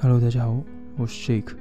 [0.00, 0.62] Hello，大家好，
[0.96, 1.56] 我是 Jake。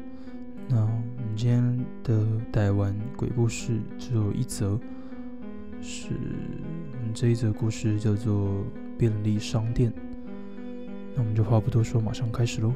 [0.69, 4.79] 那我们今天的台湾鬼故事只有一则，
[5.81, 6.09] 是
[6.91, 8.63] 我们这一则故事叫做
[8.95, 9.91] 便利商店。
[11.15, 12.71] 那我们就话不多说，马上开始喽。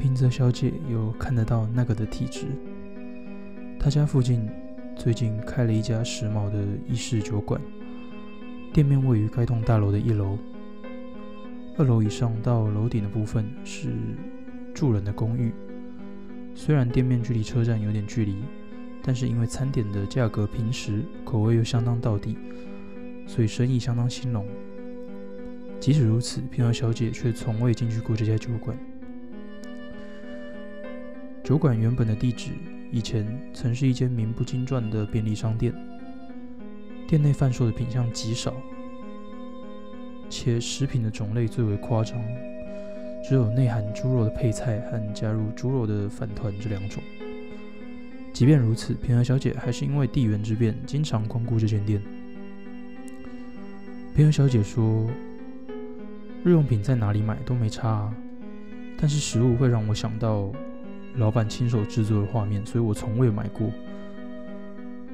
[0.00, 2.46] 平泽小姐有看得到那个的体质，
[3.78, 4.50] 她家附近
[4.96, 7.60] 最近开了一家时髦的意式酒馆，
[8.72, 10.36] 店面位于该栋大楼的一楼。
[11.78, 13.92] 二楼以上到楼顶的部分是
[14.72, 15.52] 住人的公寓。
[16.54, 18.36] 虽然店面距离车站有点距离，
[19.02, 22.38] 但是因为餐点的价格平实，口味又相当到底，
[23.26, 24.46] 所以生意相当兴隆。
[25.78, 28.74] 即使如此，平和小姐却从未进去过这家酒馆。
[31.44, 32.52] 酒馆原本的地址
[32.90, 35.74] 以前曾是一间名不经传的便利商店，
[37.06, 38.54] 店内贩售的品相极少。
[40.36, 42.22] 且食品的种类最为夸张，
[43.26, 47.02] 只有内含猪肉的配菜和加入猪肉的饭团这两种。
[48.34, 52.02] 即便如此，平和小姐还是因为地缘之便，经常光顾这间店。
[54.14, 55.08] 平和小姐说
[56.44, 58.12] ：“日用品在哪里买都没差，
[58.98, 60.52] 但是食物会让我想到
[61.14, 63.70] 老板亲手制作的画面，所以我从未买过。”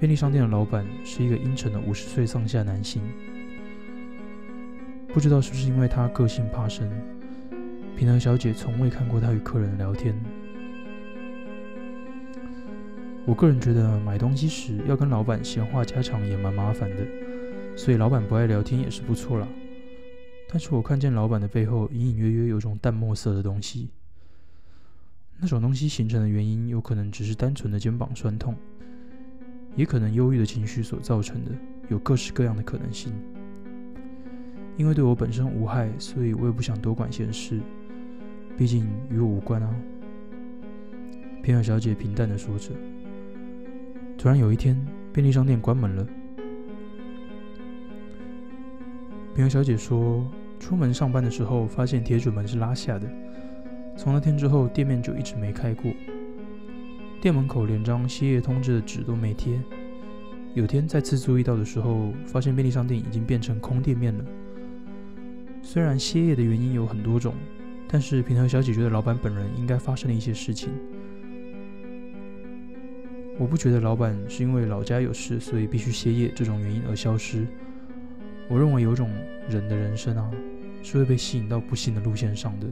[0.00, 3.00] 便利商店的老板是一个阴沉的五十岁上下男性。
[5.13, 6.91] 不知道是不是因为他个性怕生，
[7.95, 10.15] 平和小姐从未看过他与客人聊天。
[13.27, 17.07] 我个人觉得买东西时要跟老板闲话家常也蛮麻烦的，
[17.77, 19.47] 所以老板不爱聊天也是不错啦。
[20.49, 23.91] 但是我看见老板的背后隐隐约约有种淡墨色的东西，
[25.39, 28.57] 那种东西形成的原因有可能只是单纯的肩膀酸痛，
[29.77, 31.51] 也可能忧郁的情绪所造成的，
[31.91, 33.12] 有各式各样的可能性。
[34.77, 37.60] 因为对我本身无害，所以我也不想多管闲事，
[38.56, 39.75] 毕竟与我无关啊。
[41.43, 42.71] 平和小姐平淡的说着。
[44.16, 44.81] 突然有一天，
[45.12, 46.06] 便利商店关门了。
[49.34, 50.25] 平和小姐说，
[50.60, 53.09] 出门上班的时候发现铁主门是拉下的，
[53.97, 55.91] 从那天之后，店面就一直没开过。
[57.21, 59.60] 店门口连张歇业通知的纸都没贴。
[60.54, 64.25] 有天再次注意到的时候，发现便利商店已经变成空店面了。
[65.62, 67.34] 虽然歇业的原因有很多种，
[67.89, 70.71] 但是平和小姐觉得老板本人应该发生了一些事情。
[73.39, 77.47] 我不觉得老板是因为老家有事，所以必须歇业这种原因而消失。
[78.49, 79.09] 我认为有种
[79.49, 80.31] 人的人生啊，
[80.83, 82.67] 是会被吸引到不幸的路线上的。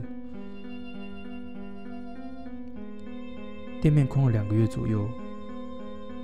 [3.81, 5.09] 店面空了两个月左右，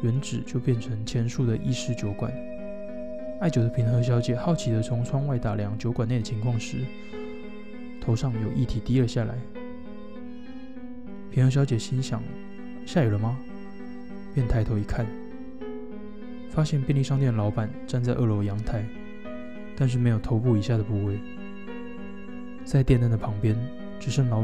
[0.04, 2.32] 原址就变成前述的意式酒馆。
[3.40, 6.84] 爱酒的平和小姐好奇地从窗外打量酒馆内的情况时，
[8.02, 9.36] 头上有液体滴了下来。
[11.30, 12.24] 平和小姐心想：
[12.84, 13.38] 下雨了吗？
[14.34, 15.06] 便抬头一看，
[16.50, 18.84] 发现便利商店老板站在二楼阳台，
[19.76, 21.20] 但是没有头部以下的部位。
[22.66, 23.56] 在电灯的旁边，
[24.00, 24.44] 只剩老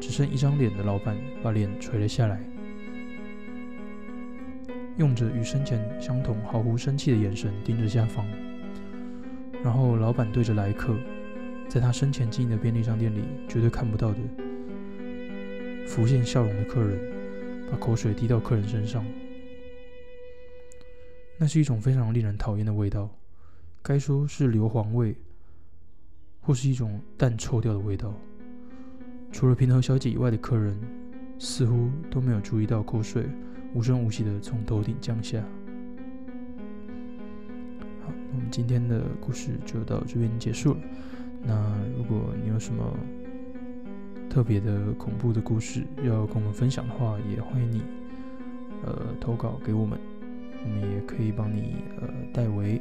[0.00, 2.40] 只剩一张脸的老板把脸垂了下来。
[4.96, 8.26] 用着与生前相同毫无生气的眼神盯着下方，
[9.64, 10.94] 然后老板对着来客，
[11.68, 14.18] 在他生前经营的便利商店里绝对看不到的
[15.86, 16.98] 浮现笑容的客人，
[17.70, 19.04] 把口水滴到客人身上。
[21.38, 23.08] 那是一种非常令人讨厌的味道，
[23.82, 25.16] 该说是硫磺味，
[26.42, 28.14] 或是一种淡臭掉的味道。
[29.32, 30.78] 除了平和小姐以外的客人，
[31.38, 33.24] 似乎都没有注意到口水。
[33.74, 35.40] 无声无息的从头顶降下。
[38.04, 40.80] 好，那我们今天的故事就到这边结束了。
[41.42, 41.54] 那
[41.96, 42.96] 如果你有什么
[44.28, 47.82] 特别的恐怖的故事要跟我们分享的话，也欢迎你
[48.84, 49.98] 呃投稿给我们，
[50.64, 52.80] 我们也可以帮你呃代为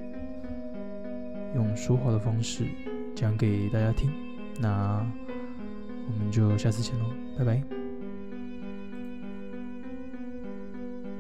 [1.56, 2.66] 用说话的方式
[3.16, 4.12] 讲给大家听。
[4.60, 5.06] 那
[6.08, 7.06] 我们就下次见喽，
[7.38, 7.79] 拜拜。